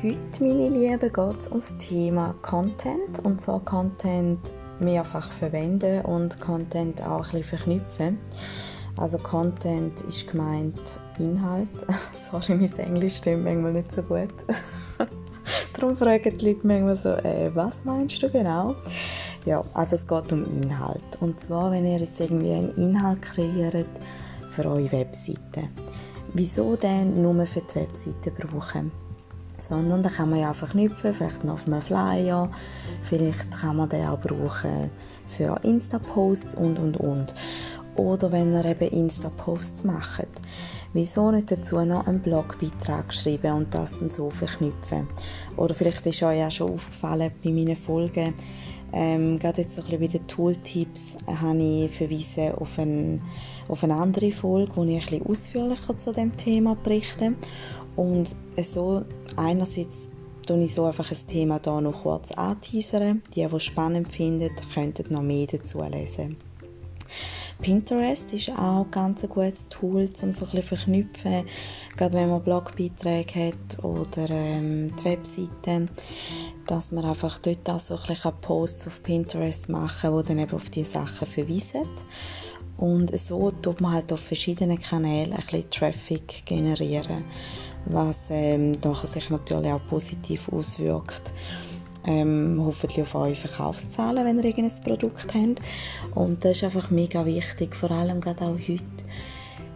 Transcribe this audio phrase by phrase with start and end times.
[0.00, 3.18] Heute, meine Lieben, geht es um das Thema Content.
[3.24, 4.38] Und zwar Content
[4.78, 8.18] mehrfach verwenden und Content auch ein bisschen verknüpfen.
[8.96, 10.78] Also Content ist gemeint
[11.18, 11.68] Inhalt.
[12.14, 14.32] Sorry, mein Englisch stimmt manchmal nicht so gut.
[15.72, 18.76] Darum fragen die Leute manchmal so, äh, was meinst du genau?
[19.46, 21.02] Ja, also es geht um Inhalt.
[21.18, 23.88] Und zwar, wenn ihr jetzt irgendwie einen Inhalt kreiert
[24.48, 25.70] für eure Webseite.
[26.34, 28.92] Wieso denn nur für die Webseite brauchen?
[29.58, 32.50] Sondern da kann man ja einfach knüpfen, vielleicht noch auf einem Flyer,
[33.02, 34.90] vielleicht kann man den auch brauchen
[35.26, 37.34] für Insta-Posts und und und.
[37.96, 40.28] Oder wenn ihr eben Insta-Posts macht,
[40.92, 45.08] wieso nicht dazu noch einen Blogbeitrag schreiben und das dann so verknüpfen?
[45.56, 48.34] Oder vielleicht ist euch ja schon aufgefallen bei meinen Folgen,
[48.92, 53.20] ähm, gerade jetzt so ein bisschen bei den Tooltips äh, habe ich verwiesen auf, ein,
[53.68, 57.34] auf eine andere Folge, wo ich ein bisschen ausführlicher zu dem Thema berichte.
[57.96, 59.02] Und so
[59.38, 60.08] einerseits
[60.46, 63.22] tue ich so einfach ein Thema hier noch kurz anteasern.
[63.34, 66.36] Die, die es spannend finden, könnten noch mehr dazu lesen.
[67.60, 71.44] Pinterest ist auch ein ganz gutes Tool, um so ein bisschen verknüpfen,
[71.96, 75.88] gerade wenn man Blogbeiträge hat oder ähm, die Webseite,
[76.68, 80.38] dass man einfach dort auch so ein bisschen Posts auf Pinterest machen kann, die dann
[80.38, 81.88] eben auf diese Sachen verweisen.
[82.76, 87.24] Und so tut man halt auf verschiedenen Kanälen ein bisschen Traffic generieren
[87.90, 91.32] was ähm, sich natürlich auch positiv auswirkt.
[92.06, 95.60] Ähm, hoffentlich auf eure Verkaufszahlen, wenn ihr irgendein Produkt habt.
[96.14, 98.84] Und das ist einfach mega wichtig, vor allem gerade auch heute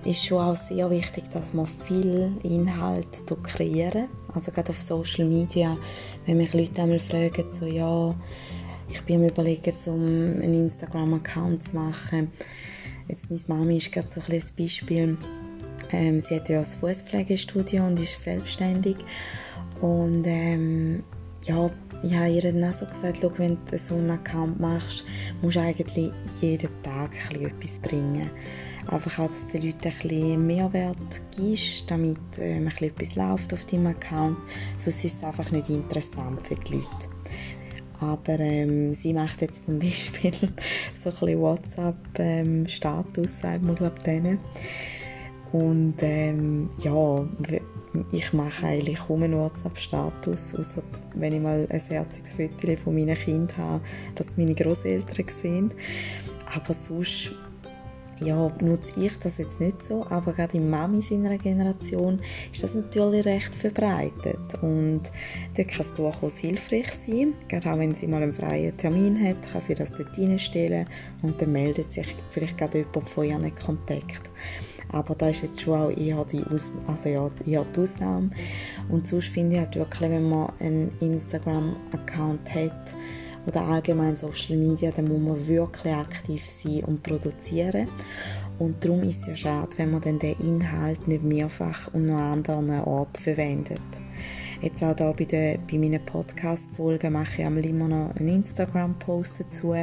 [0.04, 4.08] ist schon auch sehr wichtig, dass man viel Inhalt kreieren.
[4.34, 5.76] Also gerade auf Social Media,
[6.26, 8.14] wenn mich Leute einmal fragen, so ja,
[8.88, 12.32] ich bin mir überlegen, um einen Instagram-Account zu machen.
[13.08, 15.18] Jetzt meine Mami ist gerade so ein Beispiel
[15.92, 18.96] ähm, sie hat ja ein Fußpflegestudio und ist selbstständig.
[19.80, 21.04] Und ähm,
[21.42, 21.70] ja,
[22.02, 25.04] ich habe ihr dann auch so gesagt, schau, wenn du so einen Account machst,
[25.40, 28.30] musst du eigentlich jeden Tag etwas bringen.
[28.88, 33.64] Einfach auch, dass du den Leuten bisschen Mehrwert gibst, damit ähm, ein etwas läuft auf
[33.66, 34.36] deinem Account.
[34.76, 36.88] Sonst ist es einfach nicht interessant für die Leute.
[38.00, 40.32] Aber ähm, sie macht jetzt zum Beispiel
[41.04, 44.38] so ein WhatsApp-Status, ähm, sagt man glaube ich,
[45.52, 47.26] und ähm, ja,
[48.10, 50.82] ich mache eigentlich kaum einen WhatsApp-Status, außer
[51.14, 52.36] wenn ich mal ein herziges
[52.82, 55.74] von meinen Kindern habe, dass meine Großeltern sehen.
[56.54, 57.34] Aber sonst
[58.24, 62.20] ja, nutze ich das jetzt nicht so, aber gerade in Mami seiner Generation
[62.52, 65.02] ist das natürlich recht verbreitet und
[65.56, 69.36] dort kann es durchaus hilfreich sein, gerade auch wenn sie mal einen freien Termin hat,
[69.52, 70.86] kann sie das dort reinstellen
[71.22, 74.30] und dann meldet sich vielleicht gerade jemand von ihren Kontakt.
[74.92, 78.30] Aber da ist jetzt schon auch eher die, Aus also ja, eher die Ausnahme.
[78.88, 82.94] Und sonst finde ich halt wirklich, wenn man einen Instagram-Account hat
[83.46, 87.88] oder allgemein Social Media, dann muss man wirklich aktiv sein und produzieren.
[88.58, 92.14] Und darum ist es ja schade, wenn man dann den Inhalt nicht mehrfach und noch
[92.14, 93.80] an anderen Orten verwendet.
[94.62, 99.74] Jetzt auch hier bei, den, bei meinen Podcast-Folgen mache ich immer noch einen Instagram-Post dazu.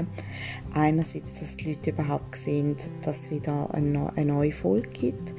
[0.74, 5.34] Einerseits, dass die Leute überhaupt sehen, dass es wieder eine, eine neue Folge gibt.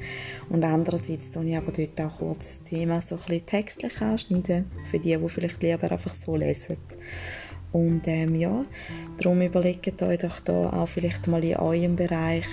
[0.49, 4.69] Und andererseits tue ich aber dort auch kurz das Thema so ein bisschen textlich anschneiden,
[4.91, 6.77] für die, die vielleicht lieber einfach so lesen.
[7.71, 8.63] Und ähm, ja,
[9.17, 12.45] darum überlegt euch doch da auch vielleicht mal in eurem Bereich,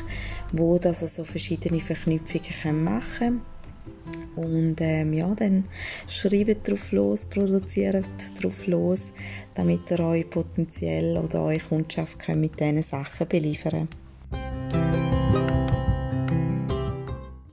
[0.52, 3.57] wo das also verschiedene Verknüpfungen machen können
[4.36, 5.64] und ähm, ja, dann
[6.06, 8.06] schreibt drauf los, produziert
[8.40, 9.02] drauf los,
[9.54, 14.07] damit ihr euch potenziell oder eure Kundschaft mit diesen Sachen beliefern könnt.